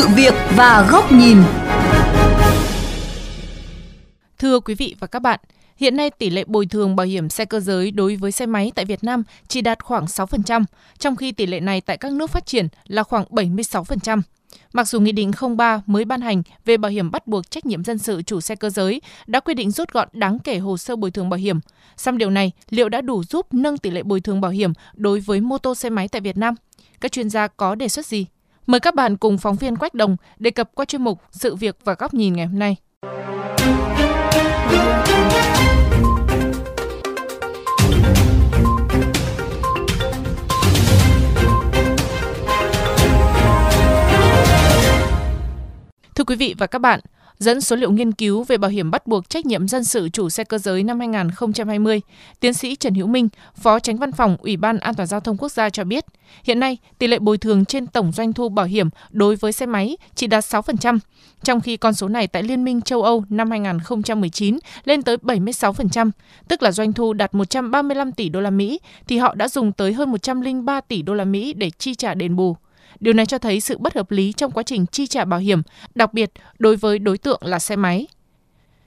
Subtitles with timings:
[0.00, 1.38] sự việc và góc nhìn.
[4.38, 5.40] Thưa quý vị và các bạn,
[5.76, 8.72] hiện nay tỷ lệ bồi thường bảo hiểm xe cơ giới đối với xe máy
[8.74, 10.64] tại Việt Nam chỉ đạt khoảng 6%,
[10.98, 14.20] trong khi tỷ lệ này tại các nước phát triển là khoảng 76%.
[14.72, 17.84] Mặc dù Nghị định 03 mới ban hành về bảo hiểm bắt buộc trách nhiệm
[17.84, 20.96] dân sự chủ xe cơ giới đã quy định rút gọn đáng kể hồ sơ
[20.96, 21.60] bồi thường bảo hiểm,
[21.96, 25.20] song điều này liệu đã đủ giúp nâng tỷ lệ bồi thường bảo hiểm đối
[25.20, 26.54] với mô tô xe máy tại Việt Nam?
[27.00, 28.26] Các chuyên gia có đề xuất gì?
[28.66, 31.76] Mời các bạn cùng phóng viên Quách Đồng đề cập qua chuyên mục Sự việc
[31.84, 32.76] và góc nhìn ngày hôm nay.
[46.14, 47.00] Thưa quý vị và các bạn,
[47.40, 50.30] dẫn số liệu nghiên cứu về bảo hiểm bắt buộc trách nhiệm dân sự chủ
[50.30, 52.00] xe cơ giới năm 2020,
[52.40, 55.36] tiến sĩ Trần Hữu Minh, Phó Tránh Văn phòng Ủy ban An toàn giao thông
[55.36, 56.04] quốc gia cho biết,
[56.44, 59.66] hiện nay tỷ lệ bồi thường trên tổng doanh thu bảo hiểm đối với xe
[59.66, 60.98] máy chỉ đạt 6%,
[61.44, 66.10] trong khi con số này tại Liên minh châu Âu năm 2019 lên tới 76%,
[66.48, 69.92] tức là doanh thu đạt 135 tỷ đô la Mỹ thì họ đã dùng tới
[69.92, 72.56] hơn 103 tỷ đô la Mỹ để chi trả đền bù.
[73.00, 75.62] Điều này cho thấy sự bất hợp lý trong quá trình chi trả bảo hiểm,
[75.94, 78.06] đặc biệt đối với đối tượng là xe máy.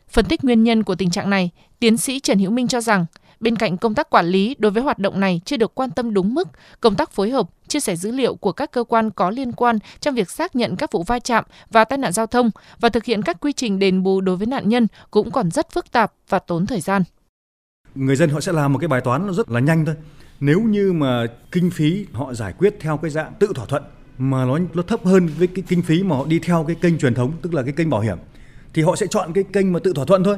[0.10, 3.06] Phân tích nguyên nhân của tình trạng này, tiến sĩ Trần Hữu Minh cho rằng,
[3.40, 6.14] bên cạnh công tác quản lý đối với hoạt động này chưa được quan tâm
[6.14, 6.48] đúng mức,
[6.82, 9.80] công tác phối hợp, chia sẻ dữ liệu của các cơ quan có liên quan
[10.00, 13.06] trong việc xác nhận các vụ va chạm và tai nạn giao thông và thực
[13.06, 16.14] hiện các quy trình đền bù đối với nạn nhân cũng còn rất phức tạp
[16.30, 17.04] và tốn thời gian.
[17.96, 19.96] Người dân họ sẽ làm một cái bài toán nó rất là nhanh thôi.
[20.46, 23.84] Nếu như mà kinh phí họ giải quyết theo cái dạng tự thỏa thuận
[24.18, 26.98] mà nó nó thấp hơn với cái kinh phí mà họ đi theo cái kênh
[27.00, 28.18] truyền thống tức là cái kênh bảo hiểm
[28.74, 30.38] thì họ sẽ chọn cái kênh mà tự thỏa thuận thôi.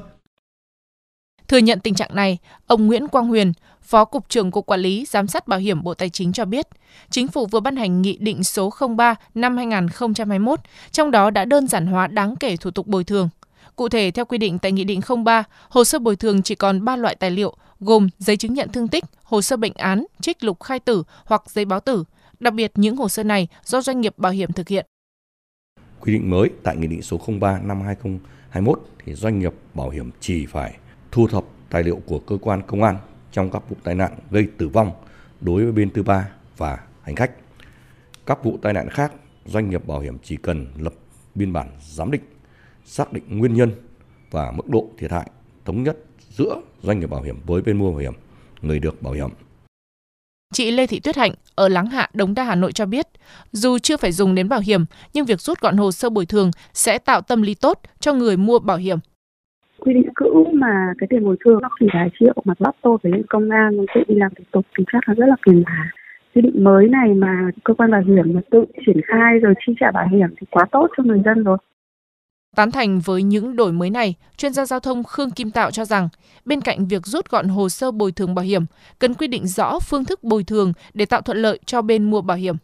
[1.48, 5.06] Thừa nhận tình trạng này, ông Nguyễn Quang Huyền, Phó Cục trưởng Cục Quản lý
[5.06, 6.68] Giám sát Bảo hiểm Bộ Tài chính cho biết,
[7.10, 10.60] Chính phủ vừa ban hành Nghị định số 03 năm 2021,
[10.92, 13.30] trong đó đã đơn giản hóa đáng kể thủ tục bồi thường.
[13.76, 16.86] Cụ thể, theo quy định tại Nghị định 03, hồ sơ bồi thường chỉ còn
[16.86, 20.44] 3 loại tài liệu, gồm giấy chứng nhận thương tích, hồ sơ bệnh án, trích
[20.44, 22.04] lục khai tử hoặc giấy báo tử,
[22.40, 24.86] Đặc biệt những hồ sơ này do doanh nghiệp bảo hiểm thực hiện.
[26.00, 30.12] Quy định mới tại Nghị định số 03 năm 2021 thì doanh nghiệp bảo hiểm
[30.20, 30.78] chỉ phải
[31.12, 32.98] thu thập tài liệu của cơ quan công an
[33.32, 34.92] trong các vụ tai nạn gây tử vong
[35.42, 37.32] đối với bên thứ ba và hành khách.
[38.26, 39.14] Các vụ tai nạn khác,
[39.46, 40.94] doanh nghiệp bảo hiểm chỉ cần lập
[41.36, 42.22] biên bản giám định,
[42.86, 43.72] xác định nguyên nhân
[44.32, 45.30] và mức độ thiệt hại
[45.66, 45.98] thống nhất
[46.30, 48.14] giữa doanh nghiệp bảo hiểm với bên mua bảo hiểm,
[48.62, 49.30] người được bảo hiểm
[50.54, 53.08] Chị Lê Thị Tuyết Hạnh ở Láng Hạ, Đống Đa, Hà Nội cho biết,
[53.52, 56.52] dù chưa phải dùng đến bảo hiểm, nhưng việc rút gọn hồ sơ bồi thường
[56.74, 58.98] sẽ tạo tâm lý tốt cho người mua bảo hiểm.
[59.80, 62.98] Quy định cũ mà cái tiền bồi thường nó chỉ vài triệu mà bắt tôi
[63.04, 65.64] phải lên công an tự đi làm thủ tục thì chắc là rất là phiền
[65.66, 65.92] hà.
[66.36, 69.74] Quy định mới này mà cơ quan bảo hiểm mà tự triển khai rồi chi
[69.80, 71.58] trả bảo hiểm thì quá tốt cho người dân rồi.
[72.56, 75.86] Tán thành với những đổi mới này, chuyên gia giao thông Khương Kim Tạo cho
[75.86, 76.10] rằng,
[76.46, 78.62] bên cạnh việc rút gọn hồ sơ bồi thường bảo hiểm,
[79.00, 82.22] cần quy định rõ phương thức bồi thường để tạo thuận lợi cho bên mua
[82.22, 82.56] bảo hiểm.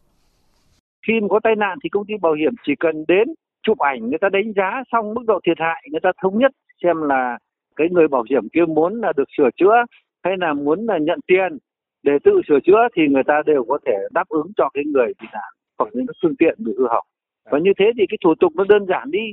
[1.07, 3.27] Khi có tai nạn thì công ty bảo hiểm chỉ cần đến
[3.63, 6.51] chụp ảnh người ta đánh giá xong mức độ thiệt hại người ta thống nhất
[6.83, 7.37] xem là
[7.75, 9.75] cái người bảo hiểm kia muốn là được sửa chữa
[10.23, 11.57] hay là muốn là nhận tiền.
[12.03, 15.07] Để tự sửa chữa thì người ta đều có thể đáp ứng cho cái người
[15.21, 17.07] bị nạn hoặc những phương tiện bị hư hỏng.
[17.51, 19.25] Và như thế thì cái thủ tục nó đơn giản đi.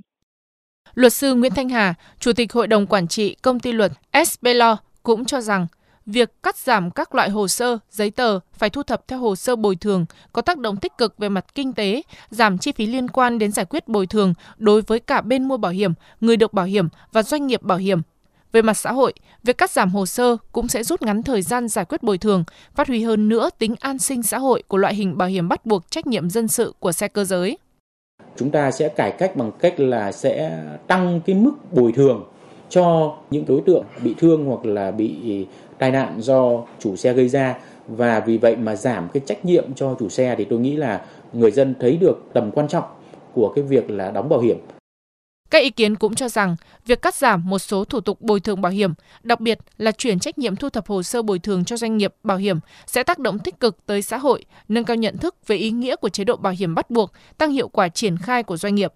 [0.95, 3.93] Luật sư Nguyễn Thanh Hà, Chủ tịch Hội đồng Quản trị Công ty luật
[4.27, 5.67] SB Law cũng cho rằng
[6.07, 9.57] việc cắt giảm các loại hồ sơ, giấy tờ phải thu thập theo hồ sơ
[9.57, 13.09] bồi thường có tác động tích cực về mặt kinh tế, giảm chi phí liên
[13.09, 16.53] quan đến giải quyết bồi thường đối với cả bên mua bảo hiểm, người được
[16.53, 18.03] bảo hiểm và doanh nghiệp bảo hiểm.
[18.53, 19.13] Về mặt xã hội,
[19.43, 22.45] việc cắt giảm hồ sơ cũng sẽ rút ngắn thời gian giải quyết bồi thường,
[22.75, 25.67] phát huy hơn nữa tính an sinh xã hội của loại hình bảo hiểm bắt
[25.67, 27.59] buộc trách nhiệm dân sự của xe cơ giới
[28.39, 32.25] chúng ta sẽ cải cách bằng cách là sẽ tăng cái mức bồi thường
[32.69, 35.47] cho những đối tượng bị thương hoặc là bị
[35.79, 37.59] tai nạn do chủ xe gây ra.
[37.89, 41.01] Và vì vậy mà giảm cái trách nhiệm cho chủ xe thì tôi nghĩ là
[41.33, 42.85] người dân thấy được tầm quan trọng
[43.35, 44.57] của cái việc là đóng bảo hiểm
[45.51, 46.57] các ý kiến cũng cho rằng
[46.87, 48.93] việc cắt giảm một số thủ tục bồi thường bảo hiểm,
[49.23, 52.15] đặc biệt là chuyển trách nhiệm thu thập hồ sơ bồi thường cho doanh nghiệp
[52.23, 55.57] bảo hiểm sẽ tác động tích cực tới xã hội, nâng cao nhận thức về
[55.57, 58.57] ý nghĩa của chế độ bảo hiểm bắt buộc, tăng hiệu quả triển khai của
[58.57, 58.93] doanh nghiệp.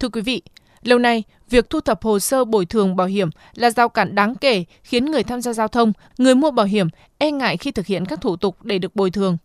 [0.00, 0.42] Thưa quý vị,
[0.82, 4.34] Lâu nay, việc thu thập hồ sơ bồi thường bảo hiểm là rào cản đáng
[4.34, 6.88] kể khiến người tham gia giao thông, người mua bảo hiểm
[7.18, 9.36] e ngại khi thực hiện các thủ tục để được bồi thường.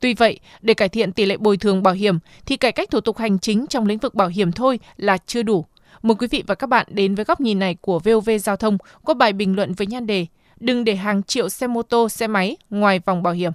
[0.00, 3.00] Tuy vậy, để cải thiện tỷ lệ bồi thường bảo hiểm thì cải cách thủ
[3.00, 5.64] tục hành chính trong lĩnh vực bảo hiểm thôi là chưa đủ.
[6.02, 8.78] Mời quý vị và các bạn đến với góc nhìn này của VOV Giao thông
[9.02, 10.26] qua bài bình luận với nhan đề
[10.60, 13.52] Đừng để hàng triệu xe mô tô, xe máy ngoài vòng bảo hiểm.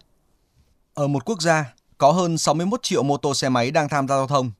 [0.93, 4.15] Ở một quốc gia, có hơn 61 triệu mô tô xe máy đang tham gia
[4.15, 4.51] giao thông,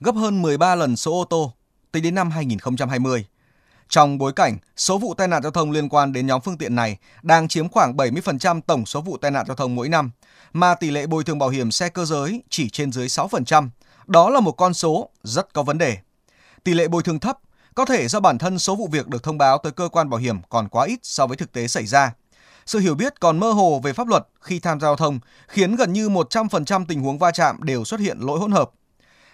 [0.00, 1.55] gấp hơn 13 lần số ô tô
[1.96, 3.24] tính đến năm 2020.
[3.88, 6.74] Trong bối cảnh số vụ tai nạn giao thông liên quan đến nhóm phương tiện
[6.74, 10.10] này đang chiếm khoảng 70% tổng số vụ tai nạn giao thông mỗi năm,
[10.52, 13.68] mà tỷ lệ bồi thường bảo hiểm xe cơ giới chỉ trên dưới 6%,
[14.06, 15.98] đó là một con số rất có vấn đề.
[16.64, 17.38] Tỷ lệ bồi thường thấp
[17.74, 20.20] có thể do bản thân số vụ việc được thông báo tới cơ quan bảo
[20.20, 22.12] hiểm còn quá ít so với thực tế xảy ra.
[22.66, 25.76] Sự hiểu biết còn mơ hồ về pháp luật khi tham gia giao thông khiến
[25.76, 28.70] gần như 100% tình huống va chạm đều xuất hiện lỗi hỗn hợp.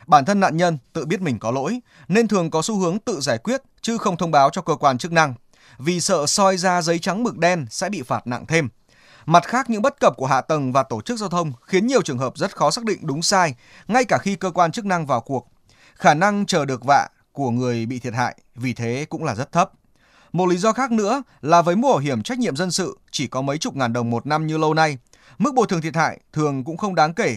[0.07, 3.21] Bản thân nạn nhân tự biết mình có lỗi nên thường có xu hướng tự
[3.21, 5.35] giải quyết chứ không thông báo cho cơ quan chức năng
[5.79, 8.69] vì sợ soi ra giấy trắng mực đen sẽ bị phạt nặng thêm.
[9.27, 12.03] Mặt khác những bất cập của hạ tầng và tổ chức giao thông khiến nhiều
[12.03, 13.55] trường hợp rất khó xác định đúng sai
[13.89, 15.49] ngay cả khi cơ quan chức năng vào cuộc.
[15.95, 19.53] Khả năng chờ được vạ của người bị thiệt hại vì thế cũng là rất
[19.53, 19.71] thấp.
[20.33, 23.27] Một lý do khác nữa là với mua bảo hiểm trách nhiệm dân sự chỉ
[23.27, 24.99] có mấy chục ngàn đồng một năm như lâu nay,
[25.39, 27.37] mức bồi thường thiệt hại thường cũng không đáng kể.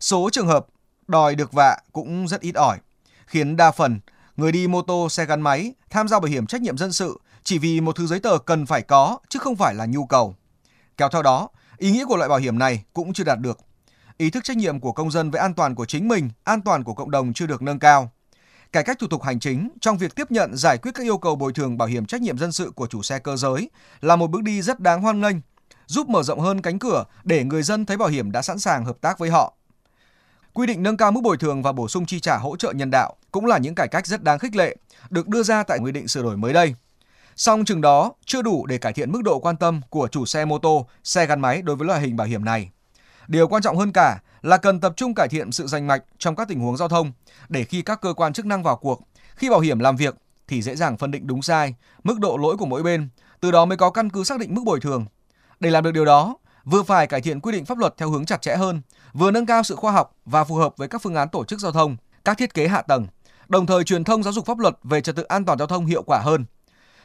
[0.00, 0.66] Số trường hợp
[1.08, 2.78] đòi được vạ cũng rất ít ỏi,
[3.26, 4.00] khiến đa phần
[4.36, 7.20] người đi mô tô, xe gắn máy tham gia bảo hiểm trách nhiệm dân sự
[7.44, 10.34] chỉ vì một thứ giấy tờ cần phải có chứ không phải là nhu cầu.
[10.96, 11.48] Kéo theo đó,
[11.78, 13.58] ý nghĩa của loại bảo hiểm này cũng chưa đạt được.
[14.16, 16.84] Ý thức trách nhiệm của công dân về an toàn của chính mình, an toàn
[16.84, 18.10] của cộng đồng chưa được nâng cao.
[18.72, 21.36] Cải cách thủ tục hành chính trong việc tiếp nhận giải quyết các yêu cầu
[21.36, 23.70] bồi thường bảo hiểm trách nhiệm dân sự của chủ xe cơ giới
[24.00, 25.36] là một bước đi rất đáng hoan nghênh,
[25.86, 28.84] giúp mở rộng hơn cánh cửa để người dân thấy bảo hiểm đã sẵn sàng
[28.84, 29.54] hợp tác với họ.
[30.56, 32.90] Quy định nâng cao mức bồi thường và bổ sung chi trả hỗ trợ nhân
[32.90, 34.76] đạo cũng là những cải cách rất đáng khích lệ,
[35.10, 36.74] được đưa ra tại nghị định sửa đổi mới đây.
[37.36, 40.44] Song chừng đó chưa đủ để cải thiện mức độ quan tâm của chủ xe
[40.44, 42.70] mô tô, xe gắn máy đối với loại hình bảo hiểm này.
[43.28, 46.36] Điều quan trọng hơn cả là cần tập trung cải thiện sự rành mạch trong
[46.36, 47.12] các tình huống giao thông
[47.48, 49.00] để khi các cơ quan chức năng vào cuộc,
[49.34, 50.16] khi bảo hiểm làm việc
[50.48, 51.74] thì dễ dàng phân định đúng sai,
[52.04, 53.08] mức độ lỗi của mỗi bên,
[53.40, 55.06] từ đó mới có căn cứ xác định mức bồi thường.
[55.60, 56.36] Để làm được điều đó,
[56.66, 58.82] vừa phải cải thiện quy định pháp luật theo hướng chặt chẽ hơn,
[59.12, 61.60] vừa nâng cao sự khoa học và phù hợp với các phương án tổ chức
[61.60, 63.06] giao thông, các thiết kế hạ tầng,
[63.48, 65.86] đồng thời truyền thông giáo dục pháp luật về trật tự an toàn giao thông
[65.86, 66.44] hiệu quả hơn.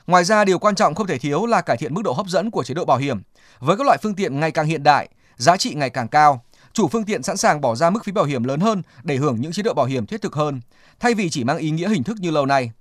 [0.08, 2.52] Ngoài ra, điều quan trọng không thể thiếu là cải thiện mức độ hấp dẫn
[2.52, 3.22] của chế độ bảo hiểm
[3.60, 6.44] với các loại phương tiện ngày càng hiện đại, giá trị ngày càng cao,
[6.74, 9.42] chủ phương tiện sẵn sàng bỏ ra mức phí bảo hiểm lớn hơn để hưởng
[9.42, 10.62] những chế độ bảo hiểm thiết thực hơn,
[11.00, 12.72] thay vì chỉ mang ý nghĩa hình thức như lâu nay.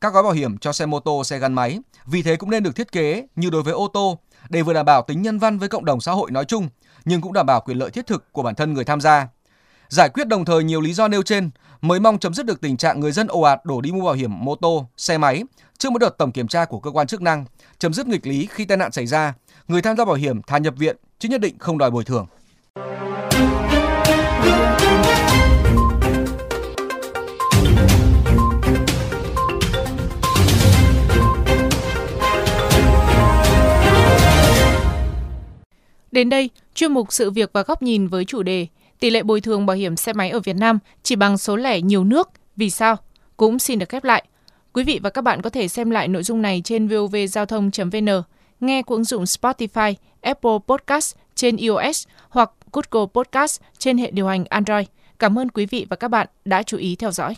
[0.00, 2.62] Các gói bảo hiểm cho xe mô tô, xe gắn máy vì thế cũng nên
[2.62, 5.58] được thiết kế như đối với ô tô để vừa đảm bảo tính nhân văn
[5.58, 6.68] với cộng đồng xã hội nói chung,
[7.04, 9.28] nhưng cũng đảm bảo quyền lợi thiết thực của bản thân người tham gia.
[9.88, 11.50] Giải quyết đồng thời nhiều lý do nêu trên
[11.80, 14.14] mới mong chấm dứt được tình trạng người dân ồ ạt đổ đi mua bảo
[14.14, 15.44] hiểm mô tô, xe máy
[15.78, 17.44] trước một đợt tổng kiểm tra của cơ quan chức năng,
[17.78, 19.34] chấm dứt nghịch lý khi tai nạn xảy ra,
[19.68, 22.26] người tham gia bảo hiểm thà nhập viện chứ nhất định không đòi bồi thường.
[36.16, 38.66] Đến đây, chuyên mục sự việc và góc nhìn với chủ đề
[39.00, 41.80] tỷ lệ bồi thường bảo hiểm xe máy ở Việt Nam chỉ bằng số lẻ
[41.80, 42.96] nhiều nước, vì sao?
[43.36, 44.24] Cũng xin được khép lại.
[44.72, 48.22] Quý vị và các bạn có thể xem lại nội dung này trên vovgiao thông.vn,
[48.60, 54.26] nghe qua ứng dụng Spotify, Apple Podcast trên iOS hoặc Google Podcast trên hệ điều
[54.26, 54.86] hành Android.
[55.18, 57.34] Cảm ơn quý vị và các bạn đã chú ý theo dõi.